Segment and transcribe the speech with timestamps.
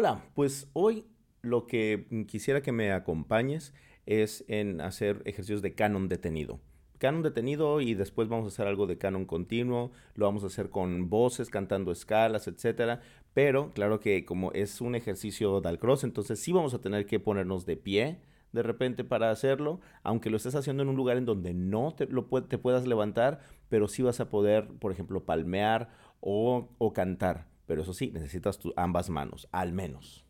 [0.00, 1.06] Hola, pues hoy
[1.42, 3.74] lo que quisiera que me acompañes
[4.06, 6.60] es en hacer ejercicios de canon detenido.
[6.98, 10.70] Canon detenido y después vamos a hacer algo de canon continuo, lo vamos a hacer
[10.70, 13.00] con voces, cantando escalas, etcétera.
[13.34, 17.66] Pero claro que como es un ejercicio cross, entonces sí vamos a tener que ponernos
[17.66, 18.20] de pie
[18.52, 22.06] de repente para hacerlo, aunque lo estés haciendo en un lugar en donde no te,
[22.06, 25.88] puedas levantar, pero sí vas a poder, por ejemplo, palmear
[26.20, 27.57] o cantar.
[27.68, 30.24] Pero eso sí, necesitas ambas manos, al menos.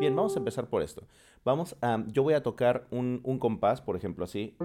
[0.00, 1.06] Bien, vamos a empezar por esto.
[1.44, 4.56] Vamos a, yo voy a tocar un, un compás, por ejemplo, así.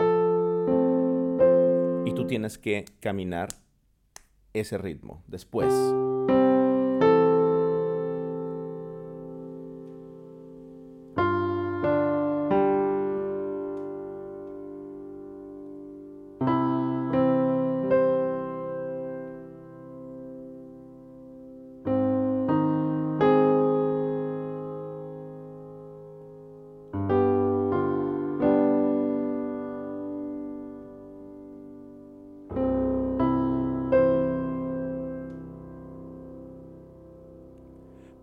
[2.05, 3.49] Y tú tienes que caminar
[4.53, 5.23] ese ritmo.
[5.27, 5.71] Después.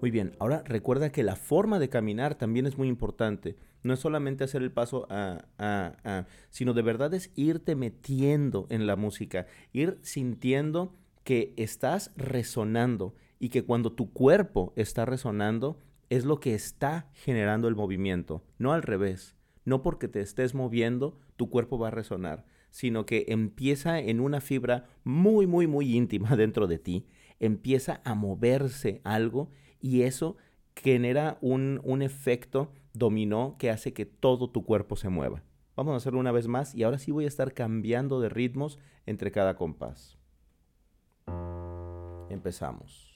[0.01, 3.57] Muy bien, ahora recuerda que la forma de caminar también es muy importante.
[3.83, 8.67] No es solamente hacer el paso a, a, a, sino de verdad es irte metiendo
[8.71, 15.81] en la música, ir sintiendo que estás resonando y que cuando tu cuerpo está resonando
[16.11, 19.35] es lo que está generando el movimiento, no al revés.
[19.65, 24.41] No porque te estés moviendo, tu cuerpo va a resonar, sino que empieza en una
[24.41, 27.05] fibra muy, muy, muy íntima dentro de ti,
[27.41, 29.51] empieza a moverse algo
[29.81, 30.37] y eso
[30.77, 35.43] genera un, un efecto dominó que hace que todo tu cuerpo se mueva.
[35.77, 38.79] Vamos a hacerlo una vez más y ahora sí voy a estar cambiando de ritmos
[39.07, 40.19] entre cada compás.
[42.29, 43.08] Empezamos.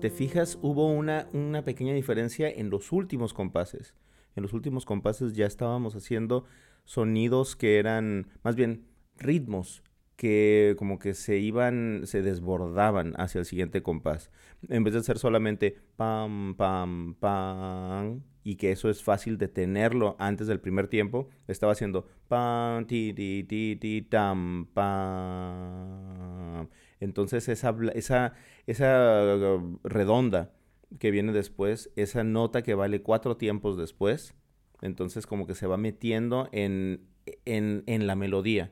[0.00, 3.94] Te fijas, hubo una, una pequeña diferencia en los últimos compases.
[4.34, 6.44] En los últimos compases ya estábamos haciendo
[6.84, 9.82] sonidos que eran, más bien, ritmos
[10.20, 14.30] que como que se iban, se desbordaban hacia el siguiente compás.
[14.68, 20.16] En vez de ser solamente pam, pam, pam, y que eso es fácil de tenerlo
[20.18, 26.68] antes del primer tiempo, estaba haciendo pam, ti, ti, ti, ti, tam, pam.
[27.00, 28.34] Entonces esa, esa,
[28.66, 29.38] esa
[29.84, 30.52] redonda
[30.98, 34.34] que viene después, esa nota que vale cuatro tiempos después,
[34.82, 37.06] entonces como que se va metiendo en,
[37.46, 38.70] en, en la melodía.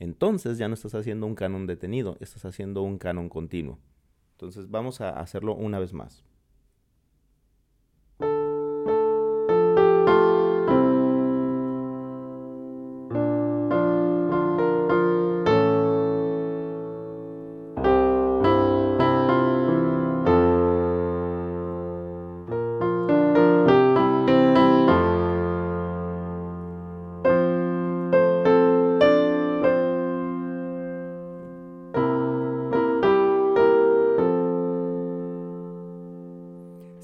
[0.00, 3.78] Entonces ya no estás haciendo un canon detenido, estás haciendo un canon continuo.
[4.32, 6.24] Entonces vamos a hacerlo una vez más.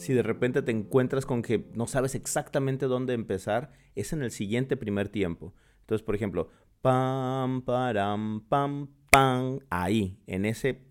[0.06, 4.30] Si de repente te encuentras con que no sabes exactamente dónde empezar, es en el
[4.30, 5.52] siguiente primer tiempo.
[5.80, 6.48] Entonces, por ejemplo,
[6.80, 10.86] pam, param, pam, pam, ahí, en ese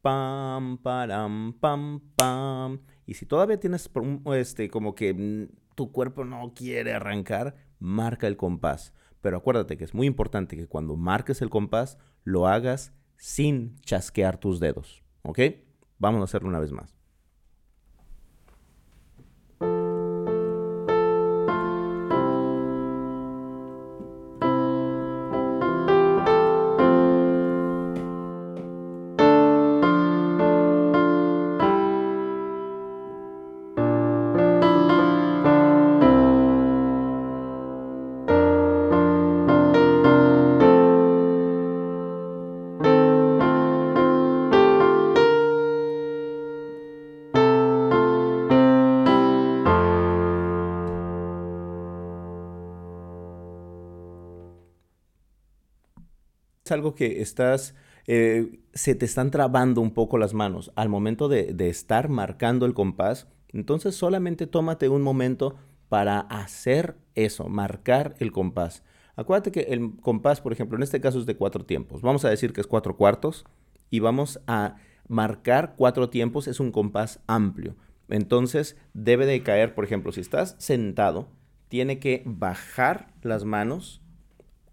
[0.00, 2.80] pam, param, pam, pam.
[3.04, 3.90] Y si todavía tienes
[4.36, 8.94] este, como que tu cuerpo no quiere arrancar, marca el compás.
[9.20, 14.38] Pero acuérdate que es muy importante que cuando marques el compás, lo hagas sin chasquear
[14.38, 15.02] tus dedos.
[15.22, 15.40] ¿Ok?
[15.98, 16.97] Vamos a hacerlo una vez más.
[56.72, 57.74] Algo que estás,
[58.06, 62.66] eh, se te están trabando un poco las manos al momento de, de estar marcando
[62.66, 65.56] el compás, entonces solamente tómate un momento
[65.88, 68.82] para hacer eso, marcar el compás.
[69.16, 72.02] Acuérdate que el compás, por ejemplo, en este caso es de cuatro tiempos.
[72.02, 73.44] Vamos a decir que es cuatro cuartos
[73.90, 74.76] y vamos a
[75.08, 76.46] marcar cuatro tiempos.
[76.46, 77.74] Es un compás amplio.
[78.08, 81.28] Entonces debe de caer, por ejemplo, si estás sentado,
[81.68, 84.00] tiene que bajar las manos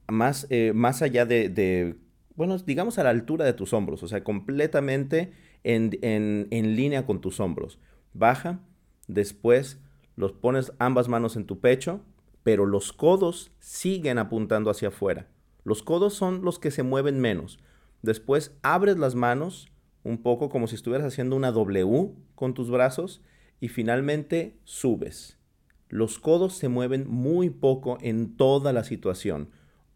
[0.08, 1.96] más, eh, más allá de,
[2.36, 7.22] bueno, digamos a la altura de tus hombros, o sea, completamente en, en línea con
[7.22, 7.80] tus hombros.
[8.14, 8.60] Baja,
[9.08, 9.80] después
[10.16, 12.02] los pones ambas manos en tu pecho,
[12.44, 15.28] pero los codos siguen apuntando hacia afuera.
[15.64, 17.60] Los codos son los que se mueven menos.
[18.04, 19.72] Después abres las manos
[20.04, 23.22] un poco como si estuvieras haciendo una W con tus brazos
[23.60, 25.40] y finalmente subes.
[25.90, 29.50] Los codos se mueven muy poco en toda la situación.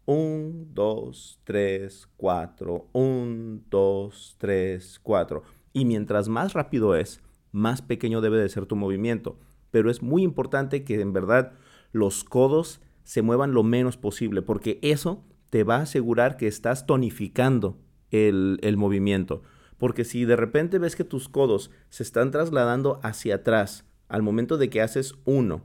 [0.06, 2.88] Un, dos, tres, cuatro.
[2.92, 5.42] Un, dos, tres, cuatro.
[5.72, 7.20] Y mientras más rápido es,
[7.52, 9.38] más pequeño debe de ser tu movimiento.
[9.70, 11.52] Pero es muy importante que en verdad
[11.92, 16.86] los codos se muevan lo menos posible, porque eso te va a asegurar que estás
[16.86, 17.78] tonificando
[18.10, 19.42] el, el movimiento.
[19.78, 24.58] Porque si de repente ves que tus codos se están trasladando hacia atrás al momento
[24.58, 25.62] de que haces uno,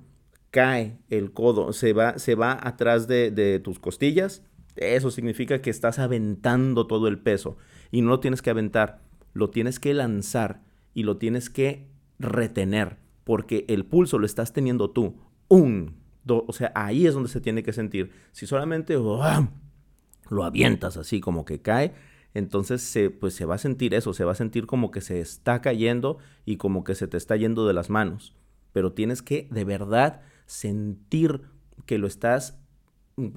[0.56, 4.42] cae el codo, se va, se va atrás de, de tus costillas,
[4.78, 7.58] eso significa que estás aventando todo el peso.
[7.92, 9.02] Y no lo tienes que aventar,
[9.34, 10.64] lo tienes que lanzar
[10.94, 15.18] y lo tienes que retener, porque el pulso lo estás teniendo tú.
[15.50, 18.14] Un, dos, o sea, ahí es donde se tiene que sentir.
[18.32, 21.94] Si solamente lo avientas así como que cae,
[22.34, 25.20] entonces se, pues se va a sentir eso, se va a sentir como que se
[25.20, 28.34] está cayendo y como que se te está yendo de las manos.
[28.72, 31.42] Pero tienes que de verdad sentir
[31.86, 32.58] que lo estás,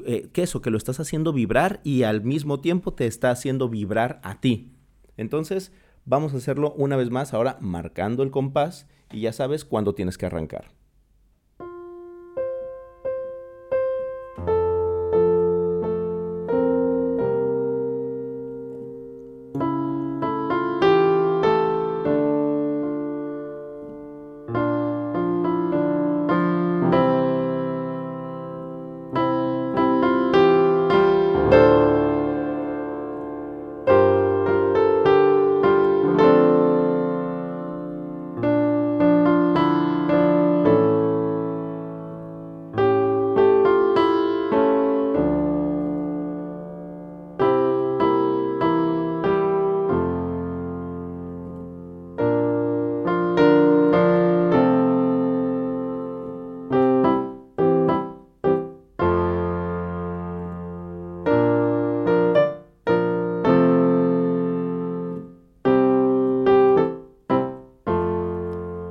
[0.06, 3.68] eh, que eso, que lo estás haciendo vibrar y al mismo tiempo te está haciendo
[3.68, 4.72] vibrar a ti.
[5.16, 5.72] Entonces,
[6.10, 10.16] Vamos a hacerlo una vez más, ahora marcando el compás y ya sabes cuándo tienes
[10.16, 10.77] que arrancar.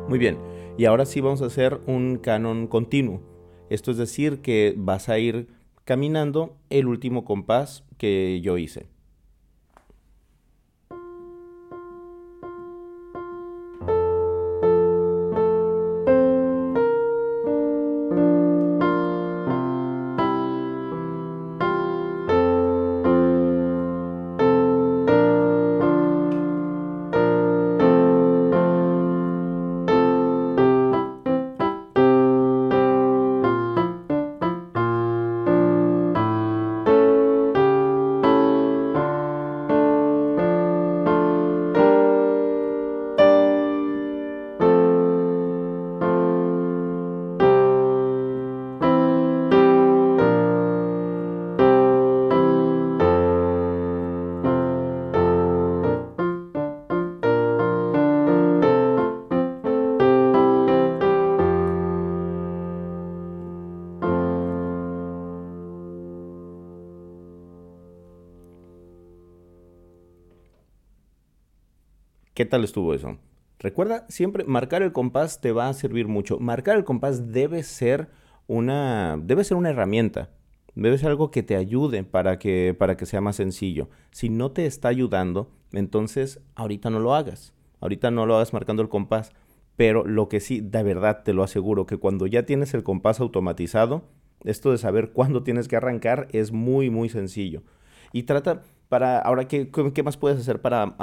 [0.07, 0.37] Muy bien,
[0.77, 3.21] y ahora sí vamos a hacer un canon continuo.
[3.69, 5.49] Esto es decir que vas a ir
[5.83, 8.87] caminando el último compás que yo hice.
[72.37, 73.17] ¿Qué tal estuvo eso?
[73.57, 76.37] Recuerda, siempre marcar el compás te va a servir mucho.
[76.37, 78.09] Marcar el compás debe ser
[78.45, 80.29] una, debe ser una herramienta.
[80.75, 83.89] Debe ser algo que te ayude para que, para que sea más sencillo.
[84.11, 87.55] Si no te está ayudando, entonces ahorita no lo hagas.
[87.79, 89.31] Ahorita no lo hagas marcando el compás.
[89.75, 93.19] Pero lo que sí, de verdad te lo aseguro, que cuando ya tienes el compás
[93.19, 94.03] automatizado,
[94.43, 97.63] esto de saber cuándo tienes que arrancar es muy, muy sencillo.
[98.13, 100.95] Y trata, para, ahora, ¿qué, qué más puedes hacer para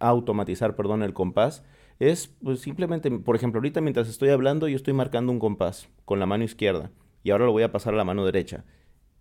[0.00, 1.62] automatizar perdón, el compás?
[1.98, 6.18] Es pues, simplemente, por ejemplo, ahorita mientras estoy hablando, yo estoy marcando un compás con
[6.18, 6.90] la mano izquierda
[7.22, 8.64] y ahora lo voy a pasar a la mano derecha.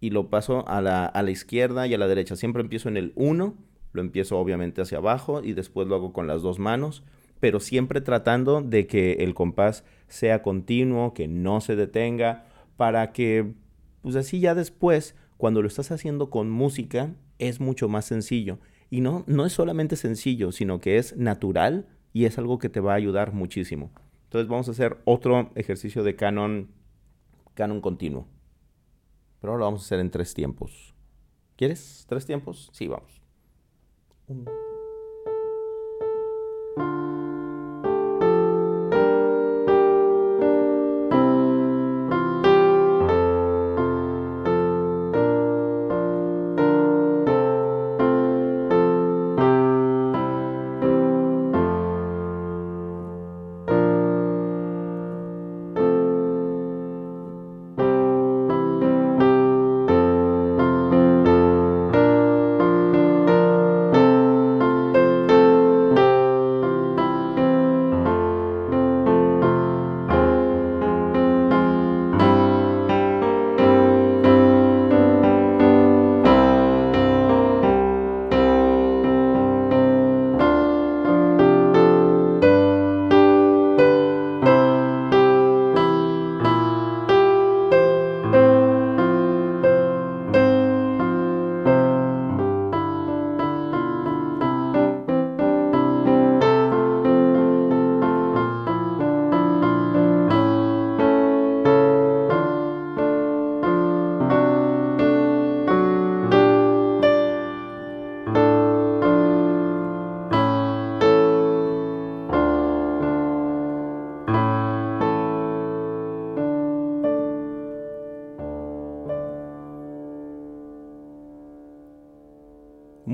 [0.01, 2.35] y lo paso a la, a la izquierda y a la derecha.
[2.35, 3.55] Siempre empiezo en el 1,
[3.91, 7.03] lo empiezo obviamente hacia abajo y después lo hago con las dos manos,
[7.39, 12.45] pero siempre tratando de que el compás sea continuo, que no se detenga,
[12.77, 13.53] para que,
[14.01, 18.59] pues así ya después, cuando lo estás haciendo con música, es mucho más sencillo.
[18.89, 22.79] Y no, no es solamente sencillo, sino que es natural y es algo que te
[22.79, 23.91] va a ayudar muchísimo.
[24.25, 26.69] Entonces vamos a hacer otro ejercicio de canon,
[27.55, 28.27] canon continuo.
[29.41, 30.93] Pero ahora lo vamos a hacer en tres tiempos.
[31.55, 32.69] ¿Quieres tres tiempos?
[32.73, 33.21] Sí, vamos.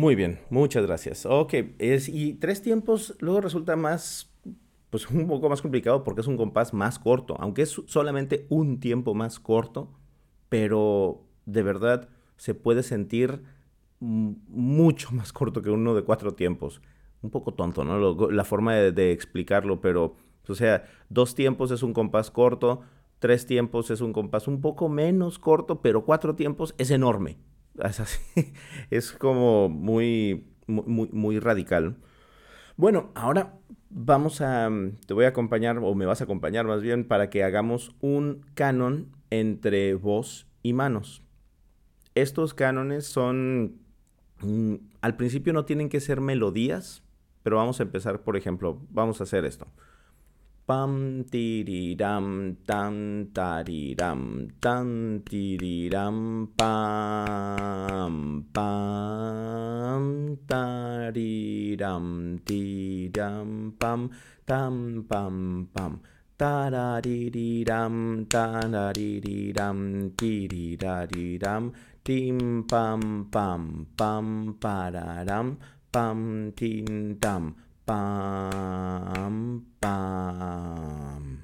[0.06, 1.26] Muy bien, muchas gracias.
[1.26, 4.32] Ok, es, y tres tiempos luego resulta más,
[4.92, 8.80] pues un poco más complicado porque es un compás más corto, aunque es solamente un
[8.80, 9.90] tiempo más corto,
[10.48, 12.08] pero de verdad
[12.38, 13.42] se puede sentir
[14.00, 16.84] mucho más corto que uno de cuatro tiempos.
[17.24, 18.30] Un poco tonto, ¿no?
[18.30, 22.82] la forma de, de explicarlo, pero, o sea, dos tiempos es un compás corto,
[23.18, 27.40] tres tiempos es un compás un poco menos corto, pero cuatro tiempos es enorme.
[27.84, 28.20] Es así.
[28.89, 31.98] Es como muy, muy, muy radical.
[32.77, 33.53] Bueno, ahora
[33.89, 34.70] vamos a,
[35.08, 38.46] te voy a acompañar, o me vas a acompañar más bien, para que hagamos un
[38.53, 41.24] canon entre voz y manos.
[42.15, 43.79] Estos cánones son,
[44.41, 47.03] mm, al principio no tienen que ser melodías,
[47.44, 49.67] pero vamos a empezar, por ejemplo, vamos a hacer esto.
[50.68, 58.16] Bum dee dee dum dum da dee dum dum dee dee dum bum
[58.52, 60.06] bum
[60.48, 64.10] da dee dum dee dum bum
[64.48, 66.02] dum bum bum
[66.40, 68.46] da da dee dee dum da
[68.76, 71.64] da dee dee dum dee dee da dee dum
[72.06, 75.48] dim bum bum bum ba da dum
[75.94, 77.54] bum dee dum
[77.86, 81.39] Pam, pam.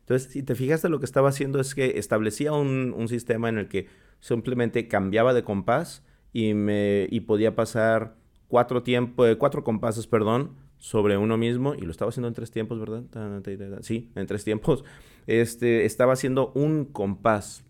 [0.00, 3.68] Entonces, si te fijaste, lo que estaba haciendo es que establecía un, sistema en el
[3.68, 3.86] que
[4.18, 8.16] simplemente cambiaba de compás y, me, y podía pasar
[8.48, 12.50] cuatro, tiempo, eh, cuatro compases perdón, sobre uno mismo y lo estaba haciendo en tres
[12.50, 13.04] tiempos, ¿verdad?
[13.82, 14.84] Sí, en tres tiempos.
[15.26, 17.64] Este, estaba haciendo un compás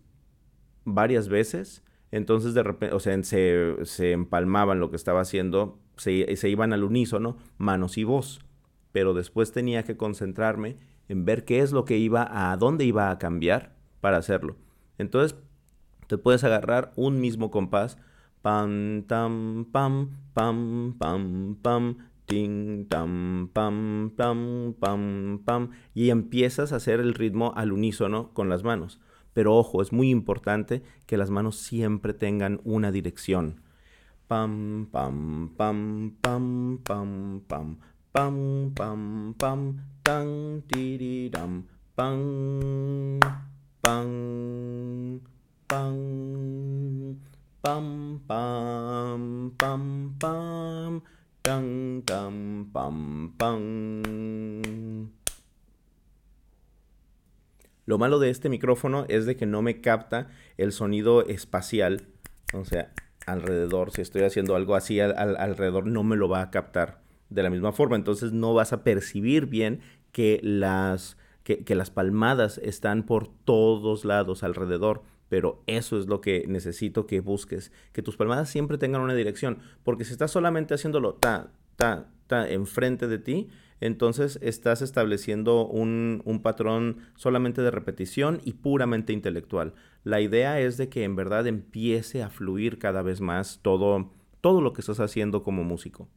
[0.85, 6.49] varias veces, entonces de repente, o sea, se, se empalmaban lo que estaba haciendo se,
[6.49, 8.39] iban al unísono, manos y voz.
[8.91, 13.09] Pero después tenía que concentrarme en ver qué es lo que iba, a dónde iba
[13.09, 14.57] a cambiar para hacerlo.
[14.97, 15.37] Entonces,
[16.07, 17.97] te puedes agarrar un mismo compás,
[18.41, 26.77] pam, tam, pam, pam, pam, pam, ting, tam, pam, pam, pam, pam, y empiezas a
[26.77, 28.99] hacer el ritmo al unísono con las manos.
[29.33, 33.61] Pero ojo, es muy importante que las manos siempre tengan una dirección
[34.31, 37.67] pam pam pam pam pam pam
[38.13, 39.59] pam pam pam
[40.07, 43.19] tan tiriram pam
[43.83, 45.19] pam
[45.67, 45.97] pam
[47.59, 47.85] pam
[48.25, 49.83] pam pam
[50.15, 51.01] pam
[51.43, 51.65] tan
[52.07, 52.35] tam
[52.71, 52.97] pam
[53.37, 53.61] pam
[57.85, 62.07] Lo malo de este micrófono es de que no me capta el sonido espacial,
[62.53, 62.93] o sea,
[63.25, 67.49] alrededor, si estoy haciendo algo así alrededor, no me lo va a captar de la
[67.49, 67.95] misma forma.
[67.95, 74.43] Entonces no vas a percibir bien que las, que, las palmadas están por todos lados
[74.43, 75.03] alrededor.
[75.29, 79.59] pero eso es lo que necesito que busques, que tus palmadas siempre tengan una dirección,
[79.83, 83.47] porque si estás solamente haciéndolo ta, ta, ta enfrente de ti,
[83.81, 89.73] entonces estás estableciendo un, un, patrón solamente de repetición y puramente intelectual.
[90.03, 94.61] La idea es de que en verdad empiece a fluir cada vez más todo, todo
[94.61, 96.07] lo que estás haciendo como músico.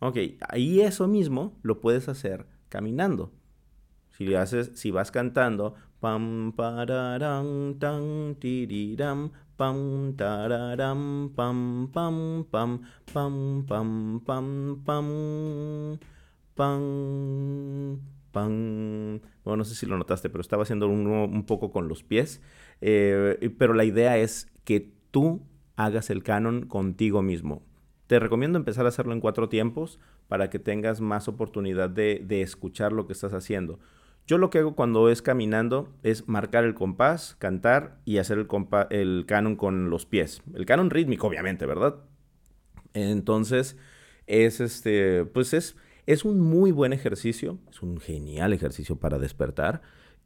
[0.00, 0.18] Ok,
[0.54, 3.32] y eso mismo lo puedes hacer caminando.
[4.10, 12.78] Si haces, si vas cantando, pam pararam tan tiriram pam tararam pam pam pam
[13.12, 14.46] pam pam pam
[14.84, 15.98] pam
[16.58, 18.00] pan,
[18.32, 19.22] pan.
[19.44, 22.42] Bueno, no sé si lo notaste, pero estaba haciendo un, poco con los pies.
[22.80, 25.46] Eh, pero la idea es que tú
[25.76, 27.62] hagas el canon contigo mismo.
[28.08, 32.92] Te recomiendo empezar a hacerlo en cuatro tiempos para que tengas más oportunidad de, escuchar
[32.92, 33.78] lo que estás haciendo.
[34.26, 38.48] Yo lo que hago cuando es caminando es marcar el compás, cantar y hacer el,
[38.90, 40.42] el canon con los pies.
[40.54, 42.00] El canon rítmico, obviamente, ¿verdad?
[42.94, 43.76] Entonces,
[44.26, 45.76] es este, pues es
[46.08, 49.82] es un muy buen ejercicio, es un genial ejercicio para despertar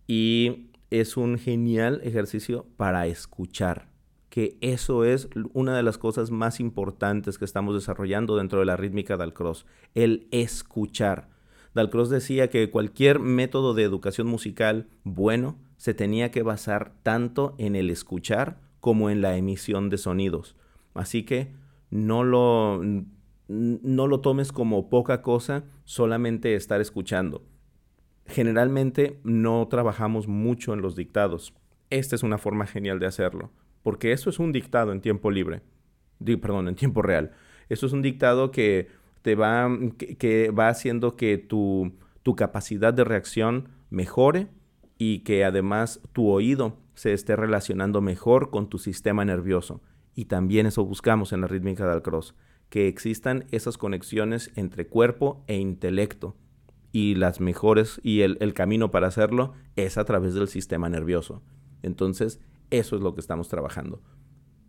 [0.06, 3.88] y es un genial ejercicio para escuchar,
[4.28, 8.76] que eso es una de las cosas más importantes que estamos desarrollando dentro de la
[8.76, 11.30] rítmica Dalcross, el escuchar.
[11.74, 17.74] Dalcross decía que cualquier método de educación musical bueno se tenía que basar tanto en
[17.74, 20.54] el escuchar como en la emisión de sonidos.
[20.94, 21.56] Así que
[21.90, 22.80] no lo
[23.52, 27.44] no lo tomes como poca cosa solamente estar escuchando.
[28.26, 31.54] Generalmente no trabajamos mucho en los dictados.
[31.90, 33.50] Esta es una forma genial de hacerlo,
[33.82, 35.60] porque eso es un dictado en tiempo libre.
[36.24, 37.32] perdón, en tiempo real.
[37.68, 38.88] Eso es un dictado que
[39.22, 44.48] te va, que, va haciendo que tu, tu capacidad de reacción mejore
[44.98, 49.82] y que además tu oído se esté relacionando mejor con tu sistema nervioso.
[50.14, 52.34] Y también eso buscamos en la rítmica del cross
[52.72, 56.38] que existan esas conexiones entre cuerpo e intelecto.
[56.90, 61.42] Y las mejores, y el, camino para hacerlo es a través del sistema nervioso.
[61.82, 64.00] Entonces, eso es lo que estamos trabajando.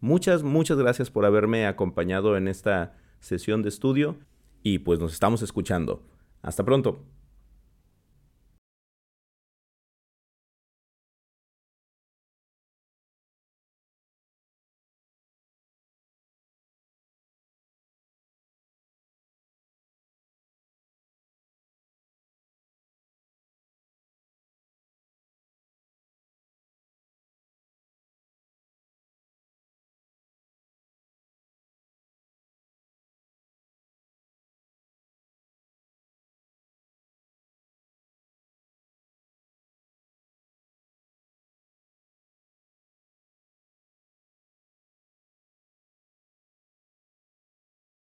[0.02, 4.18] Muchas, muchas gracias por haberme acompañado en esta sesión de estudio
[4.64, 6.06] y pues nos estamos escuchando.
[6.42, 7.06] Hasta pronto.